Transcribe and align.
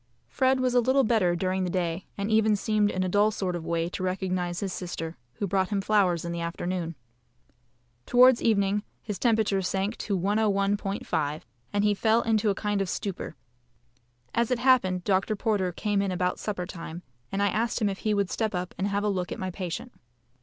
Fred 0.27 0.59
was 0.59 0.73
a 0.73 0.79
little 0.79 1.03
better 1.03 1.35
during 1.35 1.63
the 1.63 1.69
day, 1.69 2.07
and 2.17 2.31
even 2.31 2.55
seemed 2.55 2.89
in 2.89 3.03
a 3.03 3.07
dull 3.07 3.29
sort 3.29 3.55
of 3.55 3.63
way 3.67 3.87
to 3.89 4.01
recognise 4.01 4.59
his 4.59 4.73
sister, 4.73 5.15
who 5.33 5.45
brought 5.45 5.69
him 5.69 5.79
flowers 5.79 6.25
in 6.25 6.31
the 6.31 6.41
afternoon. 6.41 6.95
Towards 8.07 8.41
evening 8.41 8.81
his 9.03 9.19
temperature 9.19 9.61
sank 9.61 9.95
to 9.99 10.17
101.5@, 10.17 11.41
and 11.71 11.83
he 11.83 11.93
fell 11.93 12.23
into 12.23 12.49
a 12.49 12.55
kind 12.55 12.81
of 12.81 12.89
stupor. 12.89 13.35
As 14.33 14.49
it 14.49 14.57
happened, 14.57 15.03
Dr. 15.03 15.35
Porter 15.35 15.71
came 15.71 16.01
in 16.01 16.11
about 16.11 16.39
supper 16.39 16.65
time, 16.65 17.03
and 17.31 17.43
I 17.43 17.49
asked 17.49 17.79
him 17.79 17.87
if 17.87 17.99
he 17.99 18.15
would 18.15 18.31
step 18.31 18.55
up 18.55 18.73
and 18.79 18.87
have 18.87 19.03
a 19.03 19.07
look 19.07 19.31
at 19.31 19.37
my 19.37 19.51
patient. 19.51 19.91